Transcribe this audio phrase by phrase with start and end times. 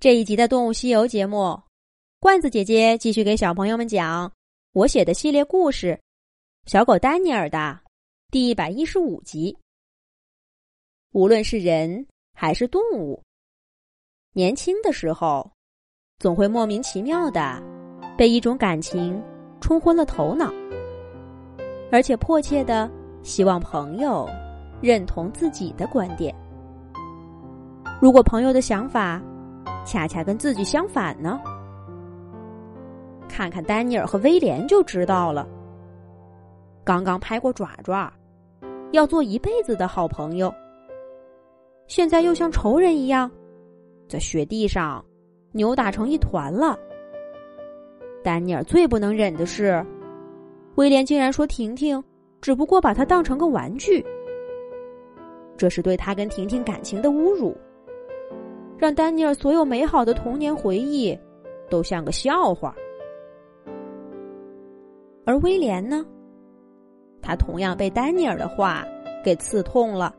[0.00, 1.60] 这一集的《动物西游》节目，
[2.20, 4.32] 罐子姐姐继续给小朋友们讲
[4.72, 5.88] 我写的系列故事
[6.70, 7.78] 《小狗丹尼尔》的
[8.30, 9.54] 第一百一十五集。
[11.12, 13.22] 无论是人还是动物，
[14.32, 15.52] 年轻的时候
[16.18, 17.62] 总会莫名其妙的
[18.16, 19.22] 被一种感情
[19.60, 20.50] 冲昏了头脑，
[21.92, 22.90] 而且迫切的
[23.22, 24.26] 希望朋友
[24.80, 26.34] 认同自己的观点。
[28.00, 29.22] 如果朋友的想法，
[29.90, 31.40] 恰恰跟自己相反呢。
[33.28, 35.48] 看看丹尼尔和威廉就知道了。
[36.84, 38.12] 刚刚拍过爪爪，
[38.92, 40.54] 要做一辈子的好朋友，
[41.88, 43.28] 现在又像仇人一样，
[44.08, 45.04] 在雪地上
[45.50, 46.78] 扭打成一团了。
[48.22, 49.84] 丹尼尔最不能忍的是，
[50.76, 52.00] 威廉竟然说婷婷
[52.40, 54.06] 只不过把他当成个玩具，
[55.56, 57.56] 这是对他跟婷婷感情的侮辱。
[58.80, 61.16] 让丹尼尔所有美好的童年回忆
[61.68, 62.74] 都像个笑话，
[65.26, 66.02] 而威廉呢？
[67.20, 68.82] 他同样被丹尼尔的话
[69.22, 70.14] 给刺痛了。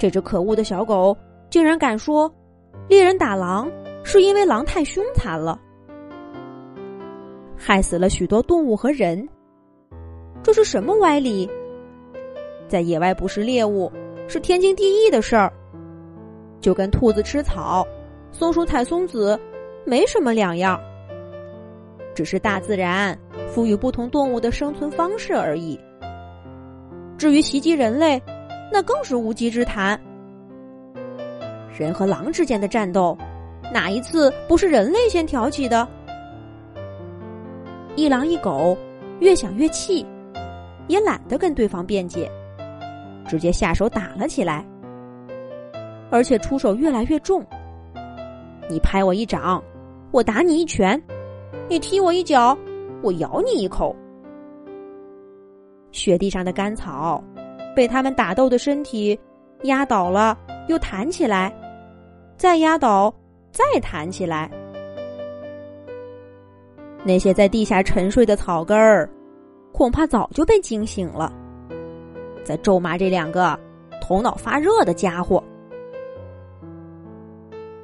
[0.00, 1.14] 这只可恶的小狗
[1.50, 2.34] 竟然敢说，
[2.88, 3.70] 猎人打狼
[4.02, 5.60] 是因为狼太凶残了，
[7.58, 9.28] 害死了许多动物和人。
[10.42, 11.46] 这是什么歪理？
[12.68, 13.92] 在野外捕食猎物
[14.28, 15.52] 是天经地义的事儿。
[16.62, 17.86] 就跟兔子吃草，
[18.30, 19.38] 松鼠采松子，
[19.84, 20.80] 没什么两样。
[22.14, 23.18] 只是大自然
[23.50, 25.78] 赋予不同动物的生存方式而已。
[27.18, 28.22] 至于袭击人类，
[28.70, 30.00] 那更是无稽之谈。
[31.76, 33.16] 人和狼之间的战斗，
[33.72, 35.86] 哪一次不是人类先挑起的？
[37.96, 38.76] 一狼一狗
[39.20, 40.06] 越想越气，
[40.86, 42.30] 也懒得跟对方辩解，
[43.26, 44.64] 直接下手打了起来。
[46.12, 47.42] 而且出手越来越重。
[48.68, 49.62] 你拍我一掌，
[50.10, 51.00] 我打你一拳；
[51.68, 52.56] 你踢我一脚，
[53.02, 53.96] 我咬你一口。
[55.90, 57.22] 雪地上的干草
[57.74, 59.18] 被他们打斗的身体
[59.62, 60.36] 压倒了，
[60.68, 61.50] 又弹起来，
[62.36, 63.12] 再压倒，
[63.50, 64.50] 再弹起来。
[67.04, 69.08] 那些在地下沉睡的草根儿，
[69.72, 71.32] 恐怕早就被惊醒了，
[72.44, 73.58] 在咒骂这两个
[74.00, 75.42] 头脑发热的家伙。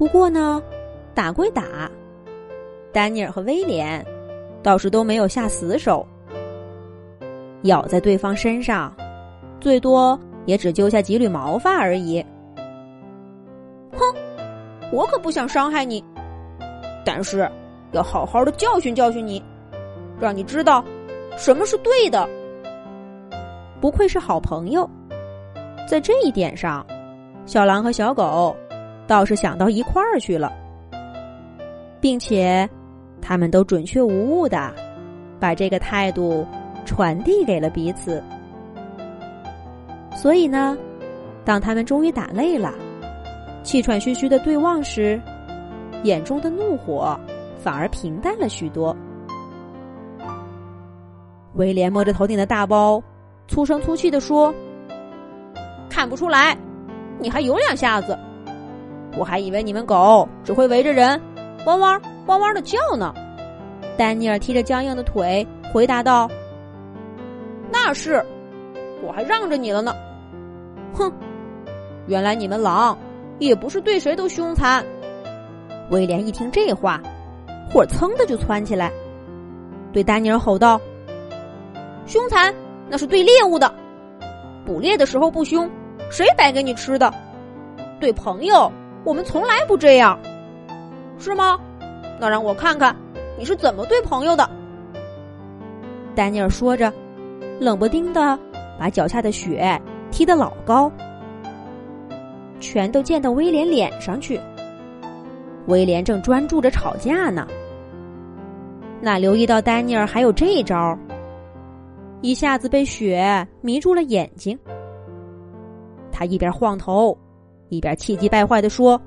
[0.00, 0.62] 不过呢，
[1.14, 1.62] 打归打，
[2.90, 4.02] 丹尼尔和威廉
[4.62, 6.06] 倒是都没有下死手，
[7.64, 8.96] 咬在对方身上，
[9.60, 12.24] 最多也只揪下几缕毛发而已。
[13.92, 14.00] 哼，
[14.90, 16.02] 我可不想伤害你，
[17.04, 17.46] 但是
[17.92, 19.44] 要好好的教训教训你，
[20.18, 20.82] 让你知道
[21.36, 22.26] 什么是对的。
[23.82, 24.88] 不愧是好朋友，
[25.86, 26.86] 在这一点上，
[27.44, 28.56] 小狼和小狗。
[29.10, 30.52] 倒是想到一块儿去了，
[32.00, 32.68] 并且
[33.20, 34.72] 他们都准确无误的
[35.40, 36.46] 把这个态度
[36.86, 38.22] 传递给了彼此。
[40.14, 40.78] 所以呢，
[41.44, 42.72] 当他们终于打累了，
[43.64, 45.20] 气喘吁吁的对望时，
[46.04, 47.18] 眼中的怒火
[47.58, 48.96] 反而平淡了许多。
[51.54, 53.02] 威廉摸着头顶的大包，
[53.48, 54.54] 粗声粗气的说
[55.90, 56.56] ：“看不出来，
[57.18, 58.16] 你还有两下子。”
[59.16, 61.20] 我还以为你们狗只会围着人
[61.66, 63.12] 汪汪汪汪的叫呢。
[63.96, 66.28] 丹尼尔踢着僵硬的腿回答道
[67.70, 68.24] ：“那是，
[69.02, 69.94] 我还让着你了呢。”
[70.94, 71.12] 哼，
[72.06, 72.96] 原来你们狼
[73.38, 74.84] 也不是对谁都凶残。
[75.90, 77.00] 威廉一听这话，
[77.70, 78.90] 火蹭的就窜起来，
[79.92, 80.80] 对丹尼尔吼道
[82.06, 82.54] ：“凶残
[82.88, 83.72] 那是对猎物的，
[84.64, 85.68] 捕猎的时候不凶，
[86.10, 87.12] 谁白给你吃的？
[88.00, 88.72] 对朋友。”
[89.04, 90.18] 我们从来不这样，
[91.18, 91.58] 是吗？
[92.20, 92.94] 那让我看看
[93.38, 94.48] 你是怎么对朋友的。
[96.14, 96.92] 丹尼尔说着，
[97.58, 98.38] 冷不丁的
[98.78, 99.80] 把脚下的雪
[100.10, 100.92] 踢得老高，
[102.60, 104.38] 全都溅到威廉脸上去。
[105.66, 107.46] 威廉正专注着吵架呢，
[109.00, 110.98] 哪留意到丹尼尔还有这一招？
[112.20, 114.58] 一下子被雪迷住了眼睛，
[116.12, 117.16] 他一边晃头。
[117.70, 119.00] 一边气急败坏的说：“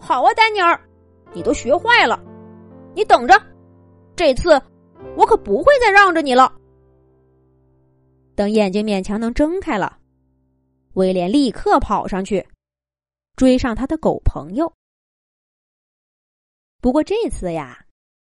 [0.00, 0.80] 好啊，丹尼尔，
[1.34, 2.18] 你都学坏了，
[2.94, 3.34] 你等着，
[4.14, 4.60] 这次
[5.16, 6.50] 我可不会再让着你了。”
[8.34, 9.98] 等眼睛勉强能睁开了，
[10.94, 12.46] 威廉立刻跑上去，
[13.34, 14.72] 追上他的狗朋友。
[16.80, 17.84] 不过这次呀，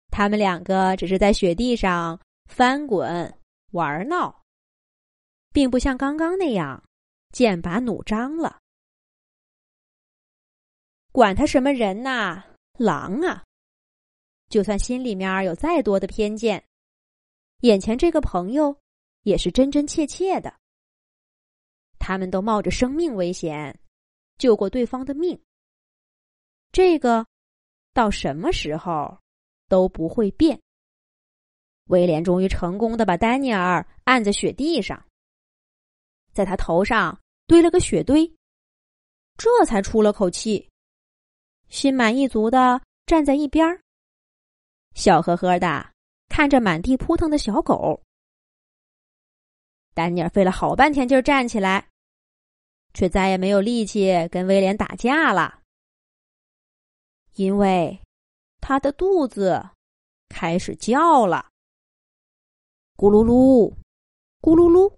[0.09, 3.33] 他们两个只是在雪地上翻滚
[3.71, 4.41] 玩闹，
[5.53, 6.83] 并不像刚刚那样
[7.31, 8.57] 剑拔弩张了。
[11.11, 12.43] 管他什么人呐，
[12.77, 13.43] 狼啊！
[14.49, 16.63] 就算心里面有再多的偏见，
[17.61, 18.77] 眼前这个朋友
[19.23, 20.53] 也是真真切切的。
[21.99, 23.77] 他们都冒着生命危险
[24.37, 25.39] 救过对方的命，
[26.71, 27.25] 这个
[27.93, 29.19] 到什么时候
[29.67, 30.59] 都不会变。
[31.85, 35.05] 威廉终于成功的把丹尼尔按在雪地上，
[36.33, 38.25] 在他头上堆了个雪堆，
[39.37, 40.70] 这才出了口气，
[41.71, 43.81] 心满意足的站在一边儿。
[44.93, 45.93] 笑呵呵的
[46.27, 48.03] 看着满地扑腾的小狗，
[49.93, 51.89] 丹尼尔费了好半天劲儿站起来，
[52.93, 55.61] 却再也没有力气跟威廉打架了，
[57.35, 57.97] 因为
[58.59, 59.69] 他的肚子
[60.27, 61.49] 开始叫了，
[62.97, 63.73] 咕噜噜，
[64.41, 64.93] 咕噜噜。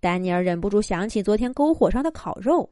[0.00, 2.70] 丹尼尔忍不住想起昨天篝火上的烤肉，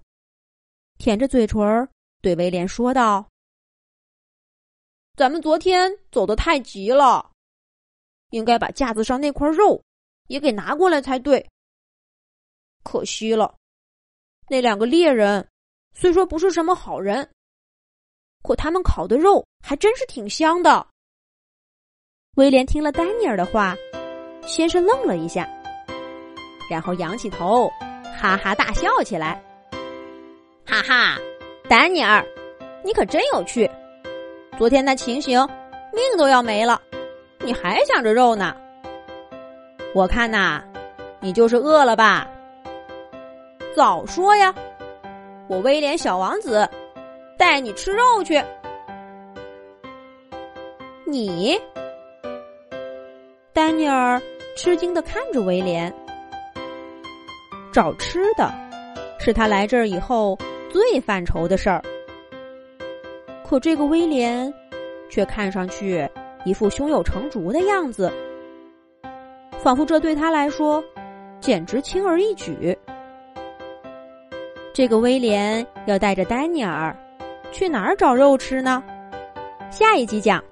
[1.03, 1.89] 舔着嘴唇
[2.21, 3.29] 对威廉说道。
[5.17, 7.29] 咱们昨天走的太急了，
[8.31, 9.83] 应该把架子上那块肉
[10.29, 11.45] 也给拿过来才对。
[12.85, 13.57] 可惜了，
[14.47, 15.49] 那两个猎人
[15.93, 17.29] 虽说不是什么好人，
[18.45, 20.87] 可他们烤的肉还真是挺香的。
[22.37, 23.75] 威廉听了丹尼尔的话，
[24.47, 25.49] 先是愣了一下，
[26.71, 27.69] 然后仰起头，
[28.17, 29.45] 哈哈大笑起来。
[30.73, 31.19] 哈哈，
[31.69, 32.25] 丹尼尔，
[32.83, 33.71] 你可真有趣。
[34.57, 35.39] 昨天那情形，
[35.93, 36.81] 命都要没了，
[37.41, 38.57] 你还想着肉呢？
[39.95, 40.65] 我看呐，
[41.21, 42.27] 你就是饿了吧？
[43.77, 44.55] 早说呀！
[45.47, 46.67] 我威廉小王子
[47.37, 48.43] 带你吃肉去。
[51.05, 51.61] 你，
[53.53, 54.19] 丹尼尔
[54.57, 55.93] 吃惊的看着威廉，
[57.71, 58.51] 找吃的
[59.19, 60.39] 是他来这儿以后
[60.73, 61.83] 最犯愁的事儿。
[63.45, 64.53] 可这个威廉，
[65.11, 66.09] 却看上去
[66.45, 68.11] 一副胸有成竹的样子，
[69.59, 70.83] 仿佛这对他来说
[71.39, 72.77] 简直轻而易举。
[74.73, 76.97] 这个威廉要带着丹尼尔
[77.51, 78.83] 去哪儿找肉吃呢？
[79.71, 80.43] 下一集讲。